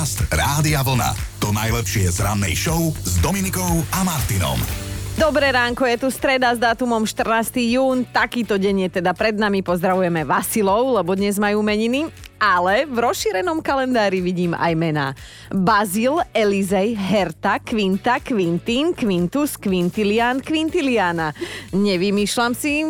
[0.00, 1.12] Podcast Rádia Vlna.
[1.44, 4.56] To najlepšie z rannej show s Dominikou a Martinom.
[5.20, 7.76] Dobré ránko, je tu streda s dátumom 14.
[7.76, 8.08] jún.
[8.08, 9.60] Takýto deň je teda pred nami.
[9.60, 12.08] Pozdravujeme Vasilov, lebo dnes majú meniny
[12.40, 15.12] ale v rozšírenom kalendári vidím aj mená.
[15.52, 21.36] Bazil, Elizej, Herta, Quinta, Quintin, Quintus, Quintilian, Quintiliana.
[21.76, 22.80] Nevymýšľam si,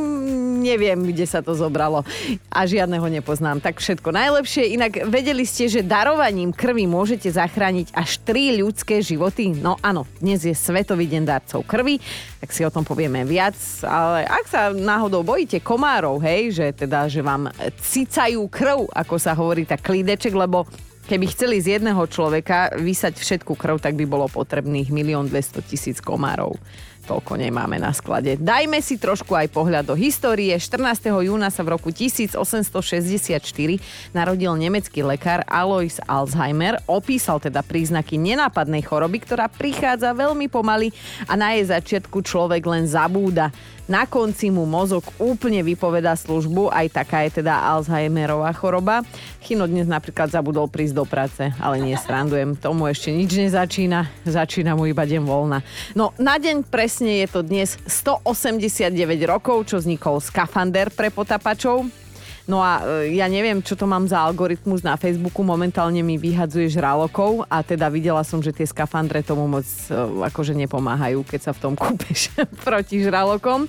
[0.62, 2.06] neviem, kde sa to zobralo.
[2.46, 3.58] A žiadneho nepoznám.
[3.58, 4.78] Tak všetko najlepšie.
[4.78, 9.50] Inak vedeli ste, že darovaním krvi môžete zachrániť až 3 ľudské životy?
[9.50, 11.98] No áno, dnes je Svetový deň darcov krvi,
[12.40, 13.54] tak si o tom povieme viac.
[13.84, 17.52] Ale ak sa náhodou bojíte komárov, hej, že teda, že vám
[17.84, 20.64] cicajú krv, ako sa hovorí tak klídeček, lebo
[21.10, 25.98] keby chceli z jedného človeka vysať všetku krv, tak by bolo potrebných 1 200 tisíc
[25.98, 26.54] komárov
[27.10, 28.38] toľko nemáme na sklade.
[28.38, 30.54] Dajme si trošku aj pohľad do histórie.
[30.54, 31.10] 14.
[31.26, 33.42] júna sa v roku 1864
[34.14, 36.78] narodil nemecký lekár Alois Alzheimer.
[36.86, 40.94] Opísal teda príznaky nenápadnej choroby, ktorá prichádza veľmi pomaly
[41.26, 43.50] a na jej začiatku človek len zabúda.
[43.90, 49.02] Na konci mu mozog úplne vypoveda službu, aj taká je teda Alzheimerová choroba.
[49.42, 54.78] Chino dnes napríklad zabudol prísť do práce, ale nie srandujem, tomu ešte nič nezačína, začína
[54.78, 55.66] mu iba deň voľna.
[55.98, 58.94] No na deň presne je to dnes 189
[59.26, 61.90] rokov, čo vznikol skafander pre potapačov.
[62.48, 66.72] No a e, ja neviem, čo to mám za algoritmus na Facebooku, momentálne mi vyhadzuje
[66.72, 69.92] žralokov a teda videla som, že tie skafandre tomu moc e,
[70.30, 72.32] akože nepomáhajú, keď sa v tom kúpeš
[72.66, 73.68] proti žralokom.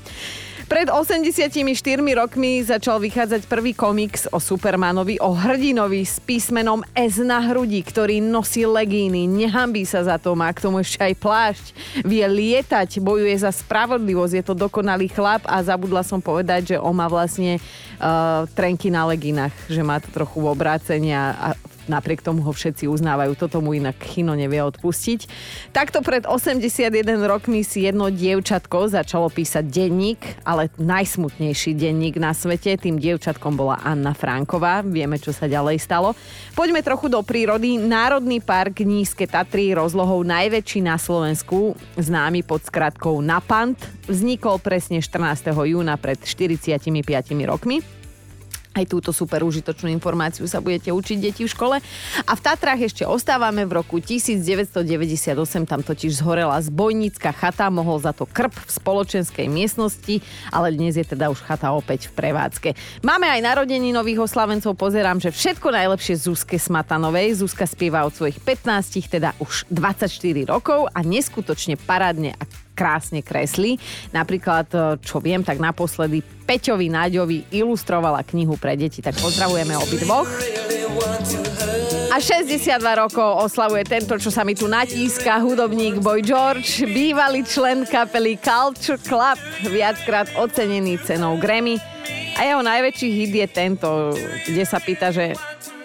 [0.72, 1.68] Pred 84
[2.16, 8.24] rokmi začal vychádzať prvý komiks o Supermanovi, o hrdinovi s písmenom S na hrudi, ktorý
[8.24, 11.66] nosí legíny, nehambí sa za to, má k tomu ešte aj plášť,
[12.08, 16.96] vie lietať, bojuje za spravodlivosť, je to dokonalý chlap a zabudla som povedať, že on
[16.96, 21.48] má vlastne uh, trenky na leginách, že má to trochu obrácenia a
[21.88, 23.34] napriek tomu ho všetci uznávajú.
[23.40, 25.26] Toto mu inak Chino nevie odpustiť.
[25.72, 26.92] Takto pred 81
[27.26, 32.76] rokmi si jedno dievčatko začalo písať denník, ale najsmutnejší denník na svete.
[32.76, 34.84] Tým dievčatkom bola Anna Franková.
[34.84, 36.14] Vieme, čo sa ďalej stalo.
[36.58, 37.80] Poďme trochu do prírody.
[37.80, 43.78] Národný park Nízke Tatry rozlohou najväčší na Slovensku, známy pod skratkou Napant,
[44.10, 45.54] vznikol presne 14.
[45.54, 46.90] júna pred 45
[47.48, 48.01] rokmi.
[48.72, 51.84] Aj túto super užitočnú informáciu sa budete učiť deti v škole.
[52.24, 58.16] A v Tatrách ešte ostávame v roku 1998, tam totiž zhorela zbojnícka chata, mohol za
[58.16, 60.24] to krp v spoločenskej miestnosti,
[60.56, 62.70] ale dnes je teda už chata opäť v prevádzke.
[63.04, 67.44] Máme aj narodení nových oslavencov, pozerám, že všetko najlepšie Zuzke Smatanovej.
[67.44, 70.08] Zuzka spieva od svojich 15, teda už 24
[70.48, 72.44] rokov a neskutočne parádne a
[72.82, 73.78] krásne kreslí.
[74.10, 80.26] Napríklad, e, čo viem, tak naposledy Peťovi Náďovi ilustrovala knihu pre deti, tak pozdravujeme obidvoch.
[82.12, 87.88] A 62 rokov oslavuje tento, čo sa mi tu natíska, hudobník Boy George, bývalý člen
[87.88, 91.80] kapely Culture Club, viackrát ocenený cenou Grammy.
[92.36, 93.90] A jeho najväčší hit je tento,
[94.44, 95.38] kde sa pýta, že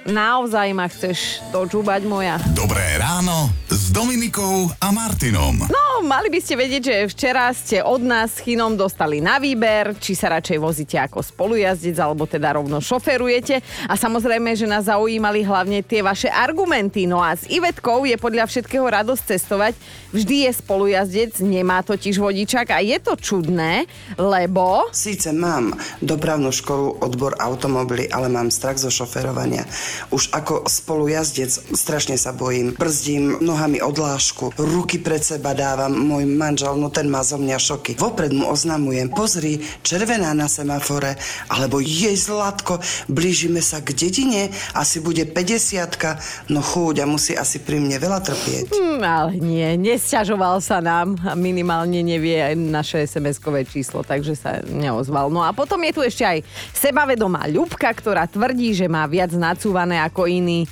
[0.06, 2.38] naozaj ma chceš dočúbať moja.
[2.54, 5.66] Dobré ráno s Dominikou a Martinom.
[5.66, 9.98] No, mali by ste vedieť, že včera ste od nás s Chinom dostali na výber,
[9.98, 13.58] či sa radšej vozíte ako spolujazdec, alebo teda rovno šoferujete.
[13.90, 17.10] A samozrejme, že nás zaujímali hlavne tie vaše argumenty.
[17.10, 19.74] No a s Ivetkou je podľa všetkého radosť cestovať.
[20.14, 23.84] Vždy je spolujazdec, nemá totiž vodičak a je to čudné,
[24.16, 24.88] lebo...
[24.94, 29.66] Síce mám dopravnú školu, odbor automobily, ale mám strach zo šoferovania.
[30.10, 32.74] Už ako spolujazdec strašne sa bojím.
[32.74, 37.94] Brzdím nohami odlášku, ruky pred seba dávam môj manžel, no ten má zo mňa šoky.
[37.96, 41.14] Vopred mu oznamujem, pozri, červená na semafore,
[41.46, 47.62] alebo jej zlatko, blížime sa k dedine, asi bude 50 no chúď a musí asi
[47.62, 48.64] pri mne veľa trpieť.
[48.74, 55.30] Mm, ale nie, nesťažoval sa nám minimálne nevie aj naše SMS-kové číslo, takže sa neozval.
[55.30, 56.38] No a potom je tu ešte aj
[56.74, 60.66] sebavedomá Ľubka, ktorá tvrdí, že má viac nacúvané ako iní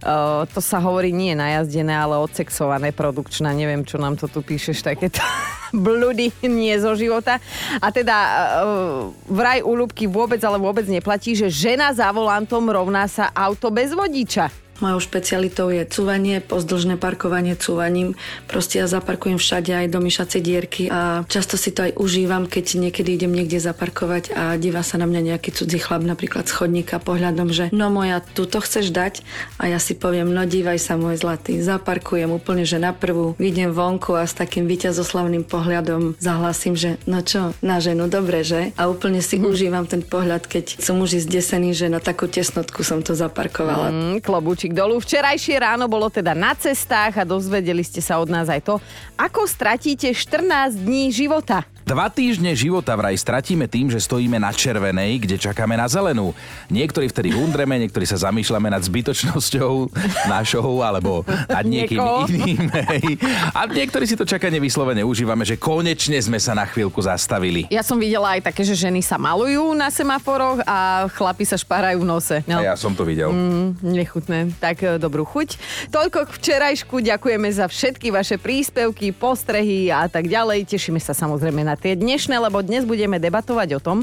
[0.00, 3.52] Uh, to sa hovorí nie najazdené, ale odsexované produkčná.
[3.52, 5.20] Neviem, čo nám to tu píšeš, takéto
[5.76, 7.36] bludy nie zo života.
[7.84, 13.04] A teda uh, vraj u Ľubky vôbec, ale vôbec neplatí, že žena za volantom rovná
[13.12, 14.48] sa auto bez vodiča.
[14.80, 18.16] Mojou špecialitou je cúvanie, pozdĺžne parkovanie cúvaním.
[18.48, 22.80] Proste ja zaparkujem všade aj do myšacej dierky a často si to aj užívam, keď
[22.80, 26.98] niekedy idem niekde zaparkovať a divá sa na mňa nejaký cudzí chlap napríklad z chodníka
[26.98, 29.22] pohľadom, že no moja, tu to chceš dať
[29.60, 33.70] a ja si poviem, no dívaj sa môj zlatý, zaparkujem úplne, že na prvú, vidím
[33.70, 38.72] vonku a s takým víťazoslavným pohľadom zahlasím, že no čo, na ženu, dobre, že?
[38.74, 39.44] A úplne si mm.
[39.46, 43.92] užívam ten pohľad, keď som už zdesení, že na takú tesnotku som to zaparkovala.
[43.92, 45.02] Mm, klobúčik klobúčik dolu.
[45.02, 48.74] Včerajšie ráno bolo teda na cestách a dozvedeli ste sa od nás aj to,
[49.18, 51.66] ako stratíte 14 dní života.
[51.90, 56.30] Dva týždne života vraj stratíme tým, že stojíme na červenej, kde čakáme na zelenú.
[56.70, 59.90] Niektorí vtedy hundreme, niektorí sa zamýšľame nad zbytočnosťou
[60.30, 61.98] našou alebo nad niekým
[62.30, 62.70] iným.
[62.94, 63.18] Hej.
[63.50, 67.66] A niektorí si to čakanie vyslovene užívame, že konečne sme sa na chvíľku zastavili.
[67.74, 72.06] Ja som videla aj také, že ženy sa malujú na semaforoch a chlapi sa šparajú
[72.06, 72.36] v nose.
[72.46, 72.62] No.
[72.62, 73.34] A ja som to videl.
[73.34, 74.54] Mm, nechutné.
[74.62, 75.58] Tak e, dobrú chuť.
[75.90, 77.02] Toľko k včerajšku.
[77.02, 80.70] Ďakujeme za všetky vaše príspevky, postrehy a tak ďalej.
[80.70, 83.98] Tešíme sa samozrejme na tie dnešné, lebo dnes budeme debatovať o tom,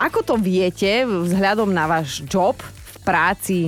[0.00, 3.58] ako to viete vzhľadom na váš job v práci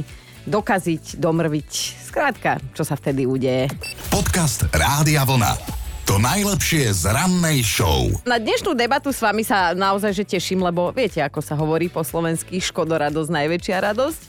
[0.49, 1.71] dokaziť, domrviť.
[2.11, 3.71] Skrátka, čo sa vtedy udeje.
[4.11, 5.85] Podcast Rádia Vlna.
[6.05, 8.13] To najlepšie z rannej show.
[8.29, 12.05] Na dnešnú debatu s vami sa naozaj že teším, lebo viete, ako sa hovorí po
[12.05, 14.21] slovensky, škodoradosť, najväčšia radosť.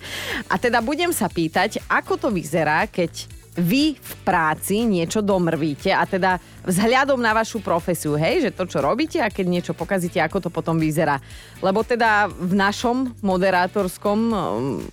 [0.47, 6.03] A teda budem sa pýtať, ako to vyzerá, keď vy v práci niečo domrvíte a
[6.03, 10.47] teda vzhľadom na vašu profesiu, hej, že to, čo robíte a keď niečo pokazíte, ako
[10.47, 11.23] to potom vyzerá.
[11.63, 14.35] Lebo teda v našom moderátorskom um,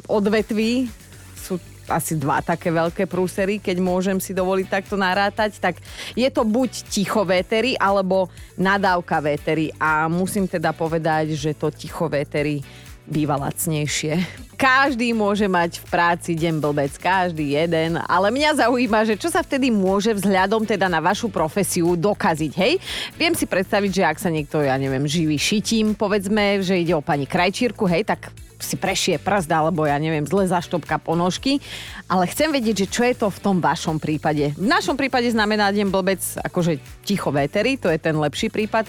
[0.06, 0.86] odvetví
[1.34, 1.58] sú
[1.90, 5.82] asi dva také veľké prúsery, keď môžem si dovoliť takto narátať, tak
[6.14, 9.74] je to buď ticho vétery, alebo nadávka vétery.
[9.82, 12.62] A musím teda povedať, že to ticho vétery
[13.12, 14.24] býva lacnejšie.
[14.56, 19.42] Každý môže mať v práci deň blbec, každý jeden, ale mňa zaujíma, že čo sa
[19.42, 22.78] vtedy môže vzhľadom teda na vašu profesiu dokaziť, hej?
[23.18, 27.02] Viem si predstaviť, že ak sa niekto, ja neviem, živí šitím, povedzme, že ide o
[27.02, 28.30] pani krajčírku, hej, tak
[28.62, 31.58] si prešie prst, alebo ja neviem, zle zaštopka ponožky.
[32.06, 34.54] Ale chcem vedieť, že čo je to v tom vašom prípade.
[34.54, 38.86] V našom prípade znamená deň blbec akože ticho vétery, to je ten lepší prípad.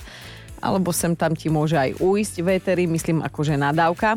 [0.63, 4.15] Alebo sem tam ti môže aj uísť vétery, myslím akože nadávka.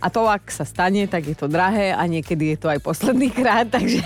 [0.00, 3.28] A to, ak sa stane, tak je to drahé a niekedy je to aj posledný
[3.28, 4.00] krát, takže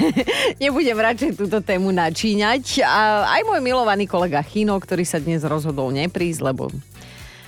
[0.58, 2.82] nebudem radšej túto tému načíňať.
[2.82, 6.72] A aj môj milovaný kolega Chino, ktorý sa dnes rozhodol neprísť, lebo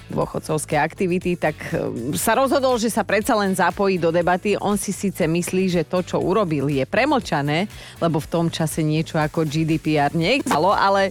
[0.06, 4.54] dôchodcovské aktivity, tak e, sa rozhodol, že sa predsa len zapojí do debaty.
[4.62, 7.66] On si síce myslí, že to, čo urobil, je premlčané,
[7.98, 11.10] lebo v tom čase niečo ako GDPR nechalo, ale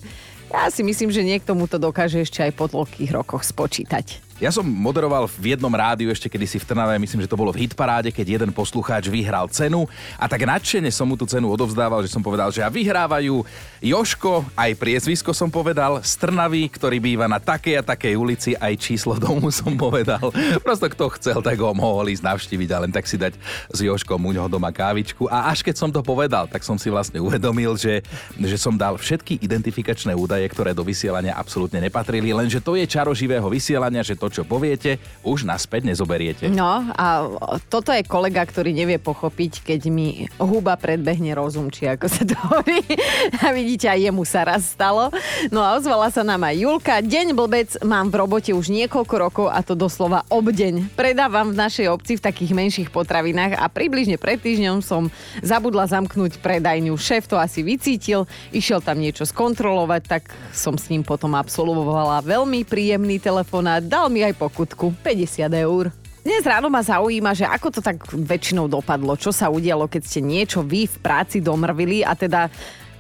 [0.56, 4.25] ja si myslím, že niekto mu to dokáže ešte aj po dlhých rokoch spočítať.
[4.36, 7.64] Ja som moderoval v jednom rádiu ešte kedysi v Trnave, myslím, že to bolo v
[7.64, 9.88] hitparáde, keď jeden poslucháč vyhral cenu
[10.20, 13.48] a tak nadšene som mu tú cenu odovzdával, že som povedal, že a vyhrávajú
[13.80, 18.76] Joško, aj priezvisko som povedal, z Trnavy, ktorý býva na takej a takej ulici, aj
[18.76, 20.28] číslo domu som povedal.
[20.60, 23.40] Prosto kto chcel, tak ho mohol ísť navštíviť a len tak si dať
[23.72, 25.32] s Joškom u ňoho doma kávičku.
[25.32, 28.04] A až keď som to povedal, tak som si vlastne uvedomil, že,
[28.36, 33.16] že som dal všetky identifikačné údaje, ktoré do vysielania absolútne nepatrili, lenže to je čaro
[33.16, 36.46] živého vysielania, že to, čo poviete, už naspäť nezoberiete.
[36.52, 37.08] No a
[37.70, 42.36] toto je kolega, ktorý nevie pochopiť, keď mi huba predbehne rozum, či ako sa to
[42.48, 42.80] hovorí.
[43.46, 45.10] A vidíte, aj jemu sa raz stalo.
[45.50, 46.96] No a ozvala sa nám aj Julka.
[47.02, 50.94] Deň blbec mám v robote už niekoľko rokov a to doslova obdeň.
[50.94, 55.10] Predávam v našej obci v takých menších potravinách a približne pred týždňom som
[55.42, 56.96] zabudla zamknúť predajňu.
[56.96, 60.24] Šéf to asi vycítil, išiel tam niečo skontrolovať, tak
[60.54, 63.84] som s ním potom absolvovala veľmi príjemný telefonát.
[63.84, 65.92] Dal mi aj pokutku, 50 eur.
[66.22, 70.22] Dnes ráno ma zaujíma, že ako to tak väčšinou dopadlo, čo sa udialo, keď ste
[70.24, 72.48] niečo vy v práci domrvili a teda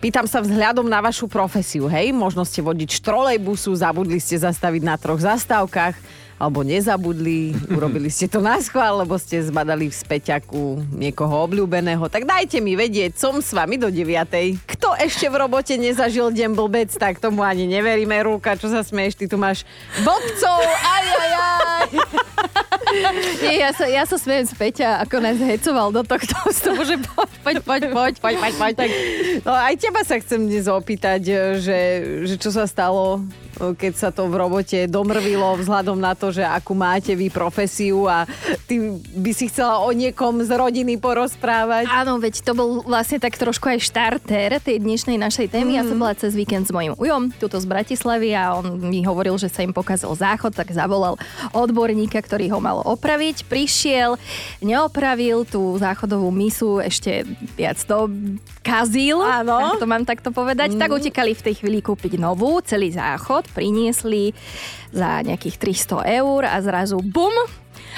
[0.05, 2.13] Pýtam sa vzhľadom na vašu profesiu, hej?
[2.13, 5.97] Možno ste vodič trolejbusu, zabudli ste zastaviť na troch zastávkach,
[6.35, 12.05] alebo nezabudli, urobili ste to na schvál, lebo ste zbadali v späťaku niekoho obľúbeného.
[12.11, 14.67] Tak dajte mi vedieť, som s vami do 9.
[14.67, 18.15] Kto ešte v robote nezažil deň blbec, tak tomu ani neveríme.
[18.25, 19.63] Rúka, čo sa smeješ, ty tu máš
[20.03, 21.89] blbcov, aj, aj, aj.
[23.43, 26.95] Nie, ja sa, ja sa smejem späť a ako nás hecoval do tohto vstupu, že
[27.01, 28.73] poď, poď, poď, poď, poď, poď, poď.
[28.77, 28.89] Tak,
[29.43, 31.21] no aj teba sa chcem dnes opýtať,
[31.59, 31.79] že,
[32.23, 33.25] že čo sa stalo
[33.55, 38.27] keď sa to v robote domrvilo vzhľadom na to, že akú máte vy profesiu a
[38.67, 41.87] ty by si chcela o niekom z rodiny porozprávať.
[41.87, 45.75] Áno, veď to bol vlastne tak trošku aj štartér tej dnešnej našej témy.
[45.75, 45.77] Mm.
[45.79, 49.39] Ja som bola cez víkend s mojim ujom, tuto z Bratislavy a on mi hovoril,
[49.39, 51.15] že sa im pokazil záchod, tak zavolal
[51.55, 53.47] odborníka, ktorý ho mal opraviť.
[53.47, 54.19] Prišiel,
[54.59, 57.23] neopravil tú záchodovú misu, ešte
[57.55, 58.11] viac to
[58.65, 59.77] kazil, Áno.
[59.77, 60.73] to mám takto povedať.
[60.73, 60.79] Mm.
[60.81, 64.33] Tak utekali v tej chvíli kúpiť novú, celý záchod, priniesli
[64.89, 67.33] za nejakých 300 eur a zrazu bum,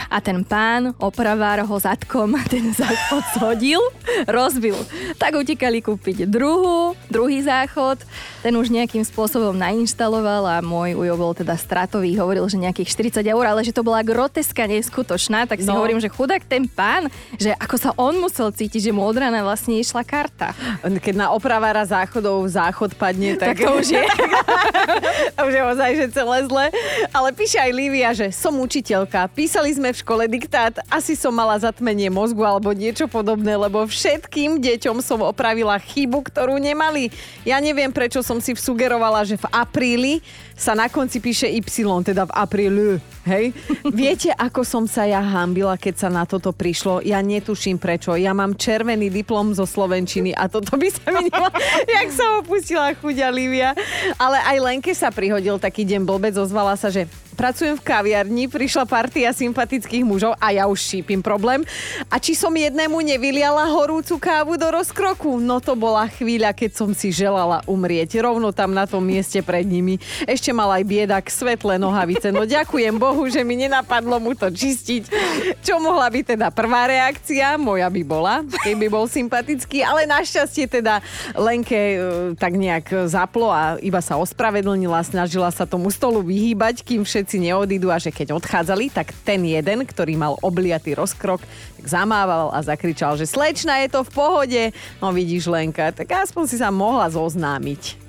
[0.06, 3.82] a ten pán, opravár ho zadkom ten záchod zhodil,
[4.26, 4.78] rozbil.
[5.16, 8.02] Tak utekali kúpiť druhú, druhý záchod,
[8.40, 13.26] ten už nejakým spôsobom nainštaloval a môj ujo bol teda stratový, hovoril, že nejakých 40
[13.26, 15.76] eur, ale že to bola groteska neskutočná, tak si No.
[15.76, 19.44] hovorím, že chudák ten pán, že ako sa on musel cítiť, že mu od rána
[19.44, 20.56] vlastne išla karta.
[20.82, 24.04] Keď na opravára záchodov záchod padne, tak, Tak to už je.
[25.36, 26.66] to už je ozaj, že celé zle.
[27.10, 29.28] Ale píše aj Lívia, že som učiteľka.
[29.30, 34.60] Písali sme v škole diktát, asi som mala zatmenie mozgu alebo niečo podobné, lebo všetkým
[34.60, 37.12] deťom som opravila chybu, ktorú nemali.
[37.44, 40.14] Ja neviem, prečo som si vsugerovala, že v apríli
[40.58, 41.62] sa na konci píše Y,
[42.02, 42.98] teda v apríli.
[43.28, 43.54] Hej?
[43.94, 47.06] Viete, ako som sa ja hambila, keď sa na toto prišlo?
[47.06, 48.18] Ja netuším prečo.
[48.18, 51.54] Ja mám červený diplom zo Slovenčiny a toto by sa mi nemalo...
[52.00, 53.78] Jak sa opustila chuďa Lívia.
[54.18, 57.06] Ale aj Lenke sa prihodil taký deň blbec, ozvala sa, že
[57.38, 61.62] pracujem v kaviarni, prišla partia sympatických mužov a ja už šípim problém.
[62.10, 65.38] A či som jednému nevyliala horúcu kávu do rozkroku?
[65.38, 68.18] No to bola chvíľa, keď som si želala umrieť.
[68.18, 70.02] Rovno tam na tom mieste pred nimi.
[70.26, 72.34] Ešte mal aj biedak svetlé nohavice.
[72.34, 75.14] No ďakujem Bohu, že mi nenapadlo mu to čistiť.
[75.62, 77.62] Čo mohla byť teda prvá reakcia?
[77.62, 79.86] Moja by bola, keby bol sympatický.
[79.86, 81.06] Ale našťastie teda
[81.38, 81.98] Lenke e,
[82.34, 87.92] tak nejak zaplo a iba sa ospravedlnila, snažila sa tomu stolu vyhýbať, kým všetci neodídu
[87.92, 91.44] a že keď odchádzali, tak ten jeden, ktorý mal obliatý rozkrok,
[91.76, 94.64] tak zamával a zakričal, že slečna je to v pohode.
[95.04, 98.08] No vidíš Lenka, tak aspoň si sa mohla zoznámiť.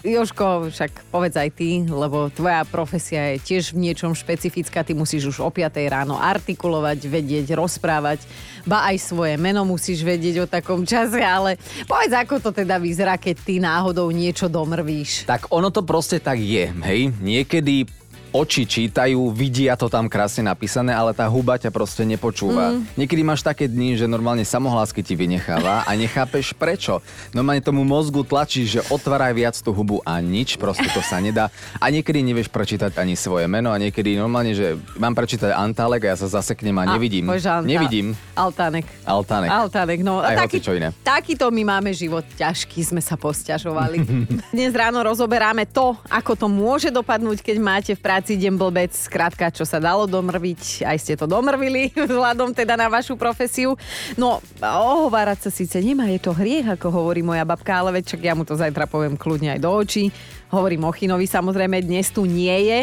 [0.00, 4.80] Joško, však povedz aj ty, lebo tvoja profesia je tiež v niečom špecifická.
[4.80, 8.24] Ty musíš už o 5 ráno artikulovať, vedieť, rozprávať,
[8.64, 13.20] ba aj svoje meno musíš vedieť o takom čase, ale povedz, ako to teda vyzerá,
[13.20, 15.28] keď ty náhodou niečo domrvíš.
[15.28, 17.12] Tak ono to proste tak je, hej.
[17.20, 18.01] Niekedy
[18.32, 22.72] oči čítajú, vidia to tam krásne napísané, ale tá huba ťa proste nepočúva.
[22.72, 22.80] Mm.
[22.96, 27.04] Niekedy máš také dni, že normálne samohlásky ti vynecháva a nechápeš prečo.
[27.36, 31.52] Normálne tomu mozgu tlačíš, že otváraj viac tú hubu a nič, proste to sa nedá.
[31.76, 36.16] A niekedy nevieš prečítať ani svoje meno a niekedy normálne, že mám prečítať Antálek a
[36.16, 37.28] ja sa zaseknem a nevidím.
[37.28, 38.16] povieš, Anta- Nevidím.
[38.32, 38.88] Altánek.
[39.04, 39.50] Altánek.
[39.52, 40.24] Altánek, no.
[40.24, 40.96] Aj a hocičo iné.
[41.04, 44.00] Takýto my máme život ťažký, sme sa posťažovali.
[44.56, 48.94] Dnes ráno rozoberáme to, ako to môže dopadnúť, keď máte v práci deň blbec.
[48.94, 53.74] Skrátka, čo sa dalo domrviť, aj ste to domrvili vzhľadom teda na vašu profesiu.
[54.14, 58.38] No, ohovárať sa síce nemá, je to hriech, ako hovorí moja babka, ale veď ja
[58.38, 60.14] mu to zajtra poviem kľudne aj do očí.
[60.54, 62.80] Hovorím o Chinovi, samozrejme dnes tu nie je.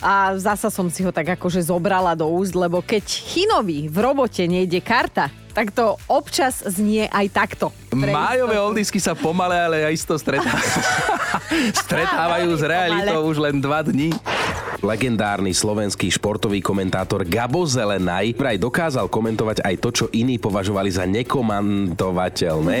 [0.00, 4.42] A zasa som si ho tak akože zobrala do úst, lebo keď Chinovi v robote
[4.48, 7.68] nejde karta, tak to občas znie aj takto.
[7.92, 8.66] Pre Májové istotu.
[8.70, 10.80] oldisky sa pomale, ale aj isto stretávajú.
[11.84, 14.14] stretávajú s realitou už len dva dní.
[14.80, 21.04] Legendárny slovenský športový komentátor Gabo Zelenaj vraj dokázal komentovať aj to, čo iní považovali za
[21.04, 22.78] nekomandovateľné.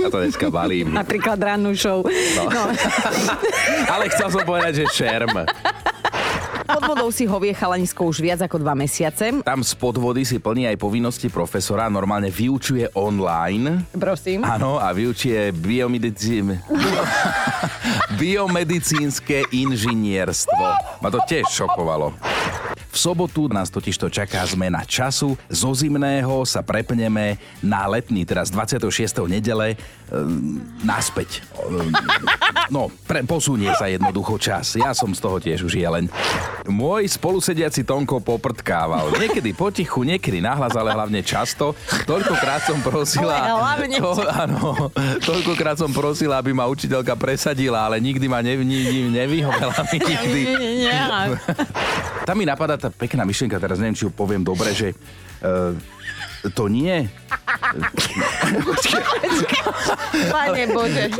[0.00, 0.94] A to dneska balím.
[0.94, 2.06] Napríklad rannú show.
[2.38, 2.46] No.
[2.46, 2.62] No.
[3.94, 5.34] Ale chcel som povedať, že šerm.
[6.70, 9.42] Pod vodou si hovie chalanisko už viac ako dva mesiace.
[9.42, 13.90] Tam spod vody si plní aj povinnosti profesora, normálne vyučuje online.
[13.94, 14.46] Prosím.
[14.46, 16.46] Áno, a vyučuje biomedici...
[18.20, 20.66] biomedicínske inžinierstvo.
[21.02, 22.14] Ma to tiež šokovalo.
[22.90, 25.38] V sobotu nás totižto čaká zmena času.
[25.46, 29.30] Zo zimného sa prepneme na letný, teraz 26.
[29.30, 29.78] nedele,
[30.10, 31.46] ehm, naspäť.
[31.70, 31.94] Ehm,
[32.70, 34.78] No, pre, posunie sa jednoducho čas.
[34.78, 36.06] Ja som z toho tiež už jeleň.
[36.70, 39.10] Môj spolusediaci Tonko poprtkával.
[39.18, 41.74] Niekedy potichu, niekedy nahlas, ale hlavne často.
[42.06, 43.34] Toľkokrát som prosila...
[43.42, 44.62] Ale hlavne to, áno,
[45.18, 50.40] toľkokrát som prosila, aby ma učiteľka presadila, ale nikdy ma nev, ni, nevyhovela mi nikdy.
[52.30, 54.94] Tam mi napadá tá pekná myšlienka, teraz neviem, či ju poviem dobre, že
[55.42, 55.74] uh,
[56.54, 57.10] to nie.
[60.30, 61.10] Pane Bože.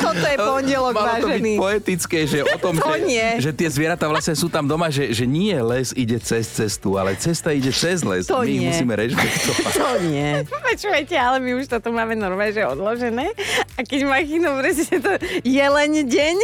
[0.00, 3.28] Toto je pondelok, Malo to byť poetické, že o tom, To že, nie.
[3.36, 7.12] že tie zvieratá vlastne sú tam doma, že, že nie les ide cez cestu, ale
[7.20, 8.24] cesta ide cez les.
[8.32, 8.72] To My ich nie.
[8.72, 9.72] musíme rešpektovať.
[9.76, 10.40] To nie.
[10.48, 13.28] Počujete, ale my už toto máme normálne, že odložené.
[13.76, 15.12] A keď má chino presne to
[15.44, 16.36] jeleň deň,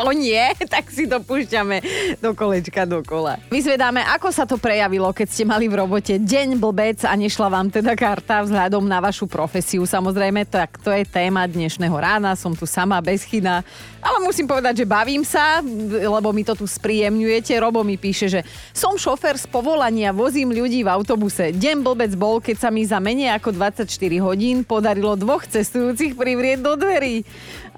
[0.00, 1.84] to nie, tak si to púšťame
[2.18, 3.36] do kolečka dokola.
[3.52, 7.68] Vyzvedáme, ako sa to prejavilo, keď ste mali v robote deň blbec a nešla vám
[7.68, 9.84] teda karta vzhľadom na vašu profesiu.
[9.84, 12.32] Samozrejme, tak to je téma dnešného rána.
[12.32, 13.60] Som tu sama bez chyna.
[14.00, 15.60] Ale musím povedať, že bavím sa,
[15.92, 17.52] lebo mi to tu spríjemňujete.
[17.60, 18.40] Robo mi píše, že
[18.72, 21.52] som šofér z povolania, vozím ľudí v autobuse.
[21.52, 23.84] Deň blbec bol, keď sa mi za menej ako 24
[24.24, 27.28] hodín podarilo dvoch cestujúcich privrieť do dverí.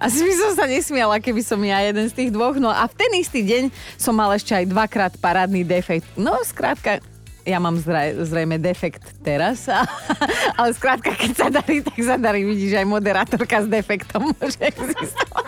[0.02, 2.61] Asi by som sa nesmiala, keby som ja jeden z tých dvoch.
[2.61, 6.04] No a v ten istý deň som mal ešte aj dvakrát parádny defekt.
[6.14, 7.00] No, skrátka,
[7.42, 9.66] ja mám zra- zrejme defekt teraz,
[10.59, 12.47] ale skrátka, keď sa darí, tak sa darí.
[12.47, 15.41] Vidíš, aj moderátorka s defektom môže existovať.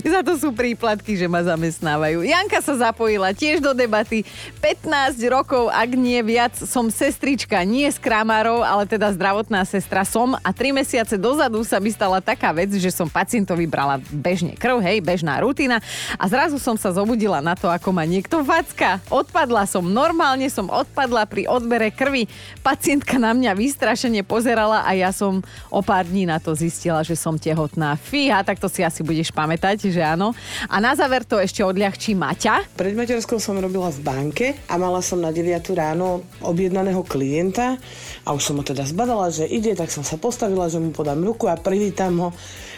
[0.00, 2.24] Za to sú príplatky, že ma zamestnávajú.
[2.24, 4.24] Janka sa zapojila tiež do debaty.
[4.64, 10.32] 15 rokov, ak nie viac, som sestrička, nie z kramárov, ale teda zdravotná sestra som
[10.40, 14.80] a 3 mesiace dozadu sa mi stala taká vec, že som pacientovi brala bežne krv,
[14.80, 15.82] hej, bežná rutina
[16.16, 19.02] a zrazu som sa zobudila na to, ako ma niekto facka.
[19.12, 22.30] Odpadla som, normálne som odpadla pri odbere krvi.
[22.62, 27.18] Pacientka na mňa vystrašene pozerala a ja som o pár dní na to zistila, že
[27.18, 27.98] som tehotná.
[27.98, 30.36] Fíha, tak to si asi budeš pamätať, že áno.
[30.68, 32.76] A na záver to ešte odľahčí Maťa.
[32.78, 37.80] Pred materskou som robila v banke a mala som na 9 ráno objednaného klienta
[38.22, 41.18] a už som ho teda zbadala, že ide, tak som sa postavila, že mu podám
[41.24, 42.30] ruku a privítam ho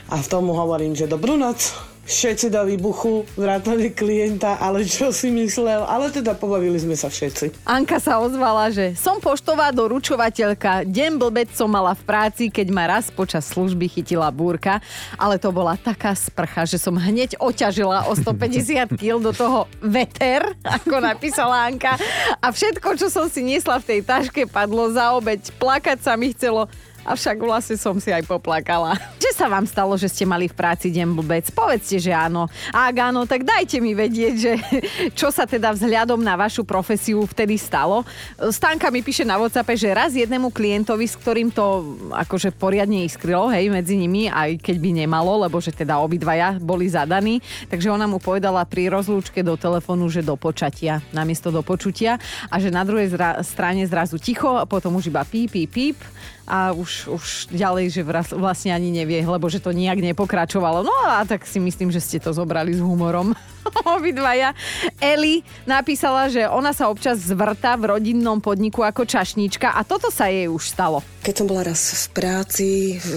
[0.09, 5.33] a v tomu hovorím, že dobrú noc všetci do výbuchu, vrátane klienta, ale čo si
[5.33, 7.65] myslel, ale teda pobavili sme sa všetci.
[7.65, 12.85] Anka sa ozvala, že som poštová doručovateľka, deň blbec som mala v práci, keď ma
[12.85, 14.85] raz počas služby chytila búrka,
[15.17, 20.45] ale to bola taká sprcha, že som hneď oťažila o 150 kg do toho veter,
[20.61, 21.97] ako napísala Anka.
[22.39, 26.37] A všetko, čo som si niesla v tej taške, padlo za obeď, plakať sa mi
[26.37, 26.69] chcelo,
[27.05, 28.97] Avšak vlastne som si aj poplakala.
[29.21, 31.45] Čo sa vám stalo, že ste mali v práci deň blbec?
[31.53, 32.49] Povedzte, že áno.
[32.73, 34.53] A ak áno, tak dajte mi vedieť, že
[35.21, 38.09] čo sa teda vzhľadom na vašu profesiu vtedy stalo.
[38.41, 43.53] Stanka mi píše na WhatsApp, že raz jednému klientovi, s ktorým to akože poriadne iskrylo,
[43.53, 48.09] hej, medzi nimi, aj keď by nemalo, lebo že teda obidvaja boli zadaní, takže ona
[48.09, 52.17] mu povedala pri rozlúčke do telefónu, že do počatia, namiesto do počutia
[52.49, 55.99] a že na druhej zra- strane zrazu ticho a potom už iba píp, píp, píp
[56.45, 58.03] a už, už ďalej, že
[58.37, 60.85] vlastne ani nevie, lebo že to nijak nepokračovalo.
[60.85, 63.33] No a tak si myslím, že ste to zobrali s humorom.
[63.97, 64.53] Obidvaja.
[65.01, 70.29] Eli napísala, že ona sa občas zvrta v rodinnom podniku ako čašníčka a toto sa
[70.29, 71.01] jej už stalo.
[71.25, 72.69] Keď som bola raz v práci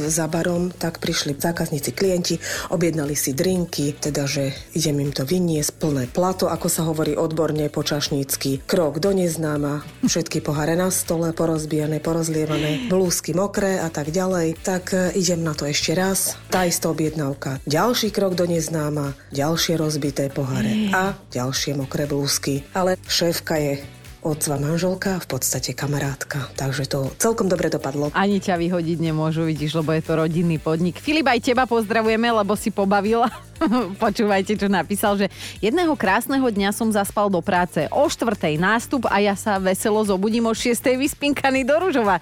[0.08, 2.39] za barom, tak prišli zákazníci, klienti,
[2.72, 7.68] objednali si drinky, teda, že idem im to vyniesť, plné plato, ako sa hovorí odborne
[7.68, 14.16] po čašnícky, krok do neznáma, všetky poháre na stole, porozbijané, porozlievané, blúzky mokré a tak
[14.16, 16.39] ďalej, tak e, idem na to ešte raz.
[16.48, 17.60] Tá istá objednávka.
[17.68, 22.62] Ďalší krok do neznáma, ďalšie rozbité poháre a ďalšie mokré blúzky.
[22.78, 23.82] Ale šéfka je
[24.25, 26.50] otcova manželka, v podstate kamarátka.
[26.58, 28.10] Takže to celkom dobre dopadlo.
[28.18, 30.98] Ani ťa vyhodiť nemôžu, vidíš, lebo je to rodinný podnik.
[30.98, 33.30] Filip, aj teba pozdravujeme, lebo si pobavila.
[34.03, 35.27] Počúvajte, čo napísal, že
[35.62, 37.86] jedného krásneho dňa som zaspal do práce.
[37.94, 42.22] O štvrtej nástup a ja sa veselo zobudím o šiestej vyspinkaný do Ružova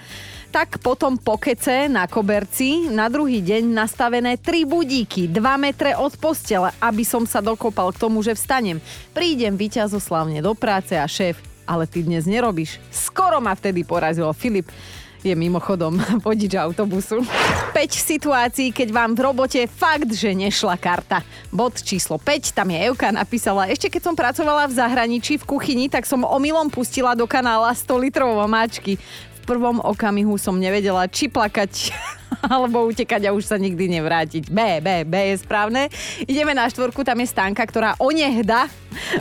[0.55, 6.71] tak potom pokece na koberci na druhý deň nastavené tri budíky, 2 metre od postele,
[6.79, 8.79] aby som sa dokopal k tomu, že vstanem.
[9.11, 12.77] Prídem vyťazoslavne do práce a šéf, ale ty dnes nerobíš.
[12.93, 14.69] Skoro ma vtedy porazilo Filip
[15.25, 17.25] je mimochodom vodič autobusu.
[17.73, 21.25] 5 situácií, keď vám v robote fakt, že nešla karta.
[21.49, 25.85] Bod číslo 5, tam je Euka napísala, ešte keď som pracovala v zahraničí v kuchyni,
[25.89, 29.01] tak som omylom pustila do kanála 100 litrov omáčky.
[29.45, 31.93] Prvom okamihu som nevedela, či plakať
[32.53, 34.49] alebo utekať a už sa nikdy nevrátiť.
[34.49, 35.87] B, B, B je správne.
[36.25, 38.65] Ideme na štvorku, tam je stánka, ktorá onehda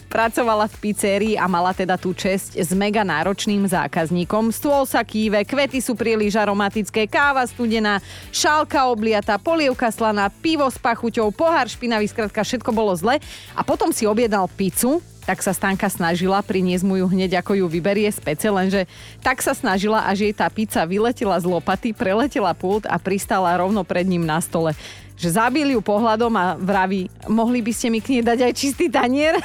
[0.08, 4.54] pracovala v pizzerii a mala teda tú česť s mega náročným zákazníkom.
[4.54, 7.98] Stôl sa kýve, kvety sú príliš aromatické, káva studená,
[8.30, 13.18] šálka obliata, polievka slaná, pivo s pachuťou, pohár špinavý, skratka všetko bolo zle.
[13.52, 17.66] A potom si objednal pizzu, tak sa Stanka snažila priniesť mu ju hneď, ako ju
[17.66, 18.84] vyberie z pece, lenže
[19.24, 23.82] tak sa snažila, až jej tá pizza vyletela z lopaty, preletela pult a pristala rovno
[23.82, 24.76] pred ním na stole.
[25.16, 28.92] Že zabil ju pohľadom a vraví, mohli by ste mi k nej dať aj čistý
[28.92, 29.40] tanier?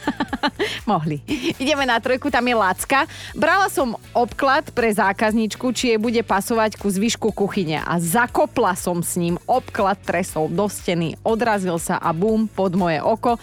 [0.90, 1.20] Mohli.
[1.60, 3.04] Ideme na trojku, tam je Lacka.
[3.36, 9.04] Brala som obklad pre zákazničku, či jej bude pasovať ku zvyšku kuchyne a zakopla som
[9.04, 13.36] s ním obklad tresol do steny, odrazil sa a bum, pod moje oko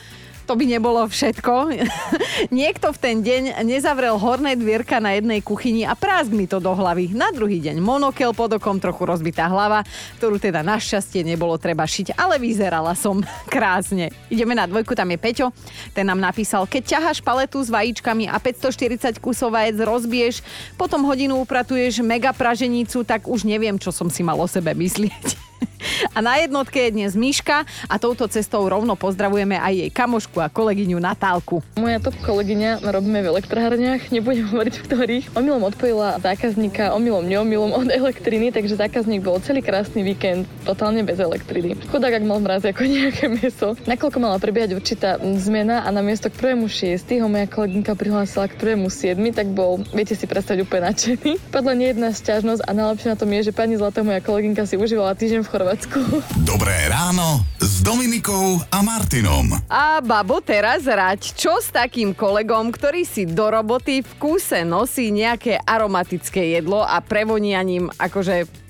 [0.48, 1.76] to by nebolo všetko.
[2.64, 6.72] Niekto v ten deň nezavrel horné dvierka na jednej kuchyni a prásk mi to do
[6.72, 7.12] hlavy.
[7.12, 9.84] Na druhý deň monokel pod okom, trochu rozbitá hlava,
[10.16, 13.20] ktorú teda našťastie nebolo treba šiť, ale vyzerala som
[13.54, 14.08] krásne.
[14.32, 15.52] Ideme na dvojku, tam je Peťo.
[15.92, 20.40] Ten nám napísal, keď ťaháš paletu s vajíčkami a 540 kusov vajec rozbiješ,
[20.80, 25.47] potom hodinu upratuješ mega praženicu, tak už neviem, čo som si mal o sebe myslieť.
[26.16, 30.50] A na jednotke je dnes Miška a touto cestou rovno pozdravujeme aj jej kamošku a
[30.52, 31.62] kolegyňu Natálku.
[31.78, 35.26] Moja top kolegyňa robíme v elektrárniach, nebudem hovoriť v ktorých.
[35.38, 41.18] Omylom odpojila zákazníka, omylom, neomylom od elektriny, takže zákazník bol celý krásny víkend totálne bez
[41.22, 41.78] elektriny.
[41.90, 43.78] Chudák, ak mal mraz ako nejaké meso.
[43.86, 48.50] Nakoľko mala prebiehať určitá zmena a na miesto k prvému 6 ho moja kolegynka prihlásila
[48.50, 51.32] k prvému 7, tak bol, viete si predstaviť, úplne nadšený.
[51.54, 55.14] Padla nejedná sťažnosť a najlepšie na tom je, že pani Zlatá moja kolegynka si užívala
[55.14, 56.00] týždeň Chorvátsku.
[56.52, 59.56] Dobré ráno s Dominikou a Martinom.
[59.72, 65.08] A babo, teraz rať, čo s takým kolegom, ktorý si do roboty v kúse nosí
[65.10, 68.67] nejaké aromatické jedlo a prevonianím akože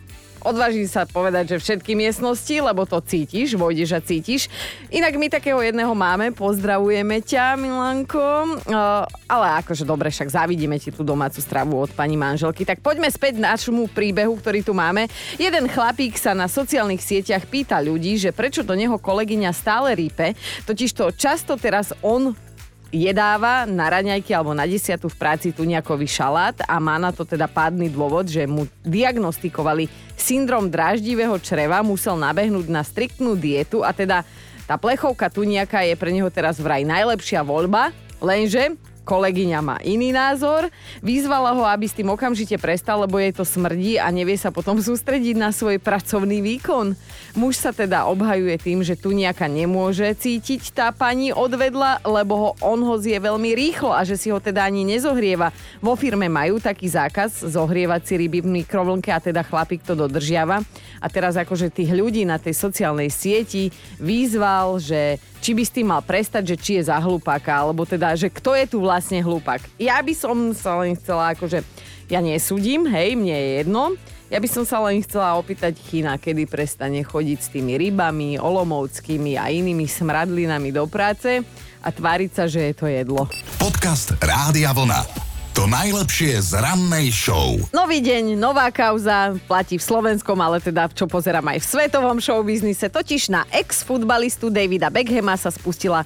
[0.48, 4.48] odváži sa povedať, že všetky miestnosti, lebo to cítiš, vojdeš a cítiš.
[4.88, 8.58] Inak my takého jedného máme, pozdravujeme ťa, Milanko.
[8.64, 12.64] Uh, ale akože dobre, však závidíme ti tú domácu stravu od pani manželky.
[12.64, 15.12] Tak poďme späť našmu príbehu, ktorý tu máme.
[15.36, 20.34] Jeden chlapík sa na sociálnych sieťach pýta ľudí, že prečo do neho kolegyňa stále rípe,
[20.64, 22.47] totiž to často teraz on
[22.92, 27.46] jedáva na raňajky alebo na desiatu v práci tuniakový šalát a má na to teda
[27.48, 34.24] pádny dôvod, že mu diagnostikovali syndrom dráždivého čreva, musel nabehnúť na striktnú dietu a teda
[34.68, 38.76] tá plechovka tuniaka je pre neho teraz vraj najlepšia voľba, lenže
[39.08, 40.68] kolegyňa má iný názor.
[41.00, 44.84] Vyzvala ho, aby s tým okamžite prestal, lebo jej to smrdí a nevie sa potom
[44.84, 46.92] sústrediť na svoj pracovný výkon.
[47.40, 52.50] Muž sa teda obhajuje tým, že tu nejaká nemôže cítiť tá pani odvedla, lebo ho
[52.60, 55.56] on ho zje veľmi rýchlo a že si ho teda ani nezohrieva.
[55.80, 60.60] Vo firme majú taký zákaz zohrievať si ryby v mikrovlnke a teda chlapík to dodržiava.
[60.98, 63.70] A teraz akože tých ľudí na tej sociálnej sieti
[64.02, 68.14] vyzval, že či by s tým mal prestať, že či je za hlupáka, alebo teda,
[68.18, 69.62] že kto je tu vlastne hlupák.
[69.80, 71.62] Ja by som sa len chcela, akože
[72.08, 73.84] ja nesúdim, hej, mne je jedno,
[74.28, 79.40] ja by som sa len chcela opýtať China, kedy prestane chodiť s tými rybami, olomovskými
[79.40, 81.40] a inými smradlinami do práce
[81.80, 83.32] a tváriť sa, že je to jedlo.
[83.56, 85.27] Podcast Rádia Vlna.
[85.58, 87.58] To najlepšie z rannej show.
[87.74, 92.86] Nový deň, nová kauza, platí v slovenskom, ale teda čo pozerám aj v svetovom showbiznise.
[92.94, 96.06] Totiž na ex-futbalistu Davida Beckhama sa spustila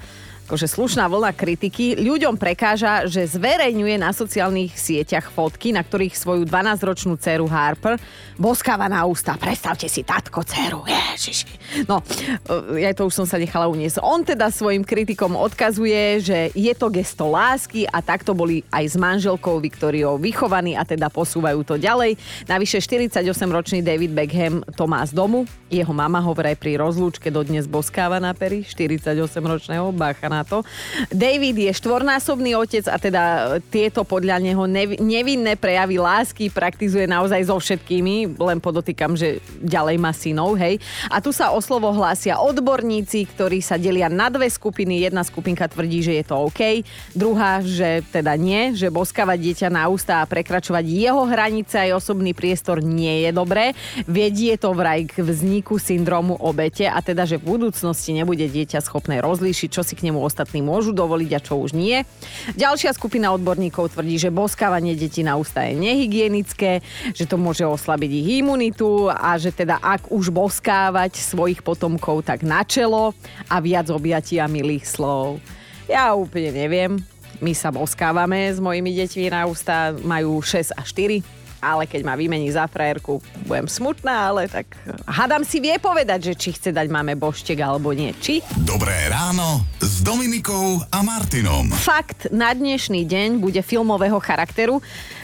[0.51, 1.95] akože slušná vlna kritiky.
[1.95, 7.95] Ľuďom prekáža, že zverejňuje na sociálnych sieťach fotky, na ktorých svoju 12-ročnú dceru Harper
[8.35, 9.39] boskáva na ústa.
[9.39, 11.47] Predstavte si, tatko, dceru, ježiš.
[11.87, 12.03] No,
[12.51, 14.03] e, ja to už som sa nechala uniesť.
[14.03, 18.95] On teda svojim kritikom odkazuje, že je to gesto lásky a takto boli aj s
[18.99, 22.19] manželkou Viktoriou vychovaní a teda posúvajú to ďalej.
[22.51, 25.47] Navyše 48-ročný David Beckham to má z domu.
[25.71, 30.65] Jeho mama ho vraj pri rozlúčke dodnes boskáva na pery 48-ročného bacha na to.
[31.11, 33.23] David je štvornásobný otec a teda
[33.71, 34.63] tieto podľa neho
[34.99, 40.81] nevinné prejavy lásky praktizuje naozaj so všetkými, len podotýkam, že ďalej má synov, hej.
[41.07, 45.05] A tu sa o slovo hlásia odborníci, ktorí sa delia na dve skupiny.
[45.05, 49.87] Jedna skupinka tvrdí, že je to OK, druhá, že teda nie, že boskávať dieťa na
[49.87, 53.73] ústa a prekračovať jeho hranice aj osobný priestor nie je dobré.
[54.05, 59.21] Vedie to vraj k vzniku syndromu obete a teda, že v budúcnosti nebude dieťa schopné
[59.21, 62.07] rozlíšiť, čo si k nemu ostatní môžu dovoliť a čo už nie.
[62.55, 66.79] Ďalšia skupina odborníkov tvrdí, že boskávanie detí na ústa je nehygienické,
[67.11, 72.47] že to môže oslabiť ich imunitu a že teda ak už boskávať svojich potomkov, tak
[72.47, 73.11] na čelo
[73.51, 75.43] a viac objatí a milých slov.
[75.91, 77.03] Ja úplne neviem.
[77.43, 82.17] My sa boskávame s mojimi deťmi na ústa, majú 6 a 4 ale keď ma
[82.17, 84.73] vymení za frajerku, budem smutná, ale tak
[85.05, 88.11] hadam si vie povedať, že či chce dať máme boštek alebo nie.
[88.17, 88.41] Či?
[88.65, 91.69] Dobré ráno s Dominikou a Martinom.
[91.71, 94.81] Fakt na dnešný deň bude filmového charakteru.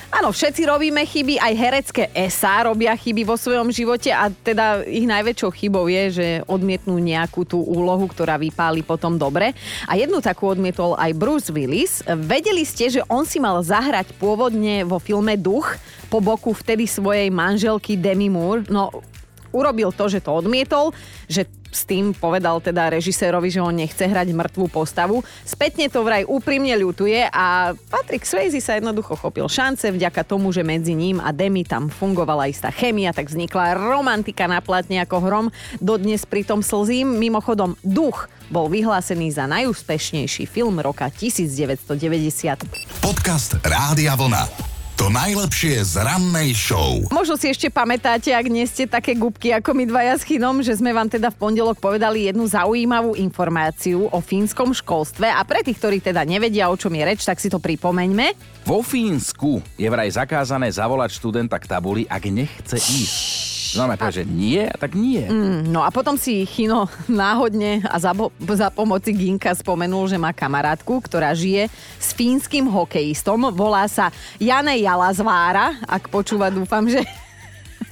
[0.08, 5.04] Áno, všetci robíme chyby, aj herecké esá robia chyby vo svojom živote a teda ich
[5.04, 9.52] najväčšou chybou je, že odmietnú nejakú tú úlohu, ktorá vypáli potom dobre.
[9.84, 12.08] A jednu takú odmietol aj Bruce Willis.
[12.08, 15.76] Vedeli ste, že on si mal zahrať pôvodne vo filme Duch
[16.08, 18.64] po boku vtedy svojej manželky Demi Moore.
[18.72, 19.04] No,
[19.52, 20.96] urobil to, že to odmietol,
[21.28, 25.22] že s tým povedal teda režisérovi, že on nechce hrať mŕtvú postavu.
[25.44, 30.66] Spätne to vraj úprimne ľutuje a Patrick Swayze sa jednoducho chopil šance vďaka tomu, že
[30.66, 35.46] medzi ním a Demi tam fungovala istá chemia, tak vznikla romantika na platne ako hrom.
[35.84, 37.20] Dodnes pri tom slzím.
[37.20, 43.04] Mimochodom, Duch bol vyhlásený za najúspešnejší film roka 1990.
[43.04, 44.77] Podcast Rádia Vlna.
[44.98, 47.06] To najlepšie z rannej show.
[47.14, 50.74] Možno si ešte pamätáte, ak nie ste také gubky ako my dvaja s Chinom, že
[50.74, 55.78] sme vám teda v pondelok povedali jednu zaujímavú informáciu o fínskom školstve a pre tých,
[55.78, 58.34] ktorí teda nevedia, o čom je reč, tak si to pripomeňme.
[58.66, 63.47] Vo Fínsku je vraj zakázané zavolať študenta k tabuli, ak nechce ísť.
[63.78, 65.22] Znamená, povedať, že nie, tak nie.
[65.22, 70.18] Mm, no a potom si Chino náhodne a za, bo- za pomoci Ginka spomenul, že
[70.18, 73.54] má kamarátku, ktorá žije s fínskym hokejistom.
[73.54, 75.78] Volá sa Jane Jalazvára.
[75.86, 77.06] Ak počúva, dúfam, že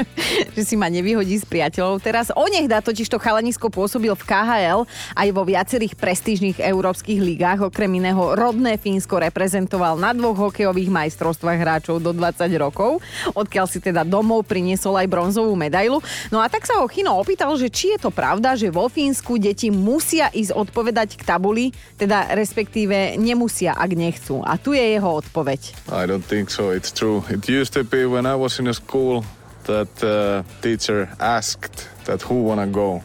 [0.55, 2.03] že si ma nevyhodí s priateľov.
[2.03, 7.67] Teraz onehda totiž to chalanisko pôsobil v KHL aj vo viacerých prestížnych európskych ligách.
[7.67, 12.99] Okrem iného rodné Fínsko reprezentoval na dvoch hokejových majstrovstvách hráčov do 20 rokov,
[13.34, 15.99] odkiaľ si teda domov priniesol aj bronzovú medailu.
[16.29, 19.39] No a tak sa ho Chino opýtal, že či je to pravda, že vo Fínsku
[19.39, 24.43] deti musia ísť odpovedať k tabuli, teda respektíve nemusia, ak nechcú.
[24.43, 25.91] A tu je jeho odpoveď.
[25.91, 26.71] I don't think so.
[26.71, 27.23] It's true.
[27.31, 29.23] It used to be when I was in a school
[29.65, 33.01] that uh, teacher asked that who wanna go,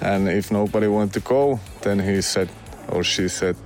[0.00, 2.48] and if nobody wanted to go, then he said
[2.88, 3.56] or she said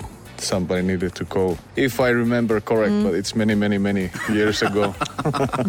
[0.42, 1.56] somebody needed to go.
[1.78, 4.94] If I remember correct, but it's many, many, many years ago.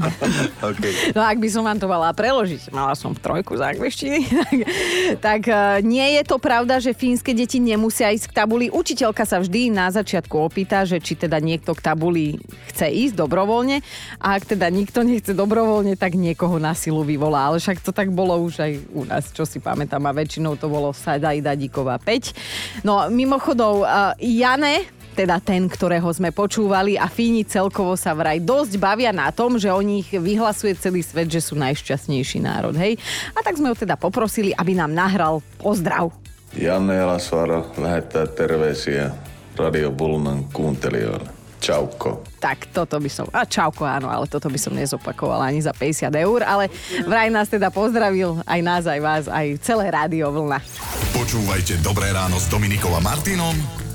[0.70, 1.14] okay.
[1.14, 4.58] No ak by som vám to mala preložiť, mala som trojku z angličtiny, tak,
[5.28, 8.74] tak eh, nie je to pravda, že fínske deti nemusia ísť k tabuli.
[8.74, 12.42] Učiteľka sa vždy na začiatku opýta, že či teda niekto k tabuli
[12.74, 13.80] chce ísť dobrovoľne
[14.20, 17.54] a ak teda nikto nechce dobrovoľne, tak niekoho na silu vyvolá.
[17.54, 20.68] Ale však to tak bolo už aj u nás, čo si pamätám a väčšinou to
[20.68, 22.84] bolo Sadaj Dadíková 5.
[22.88, 28.80] No mimochodov, eh, Jane, teda ten, ktorého sme počúvali a Fíni celkovo sa vraj dosť
[28.80, 32.95] bavia na tom, že o nich vyhlasuje celý svet, že sú najšťastnejší národ, hej?
[33.36, 36.15] A tak sme ho teda poprosili, aby nám nahral pozdrav.
[36.56, 39.12] Janne Jalasvaara lähettää terveisiä
[39.60, 41.28] Radio Bulnan kuuntelijoille.
[41.60, 42.23] Ciaukko.
[42.39, 46.08] Tak toto by som, a čauko áno, ale toto by som nezopakovala ani za 50
[46.23, 46.71] eur, ale
[47.04, 50.63] vraj nás teda pozdravil aj nás, aj vás, aj celé rádio vlna.
[51.12, 53.83] Počúvajte Dobré ráno s Dominikom a Martinom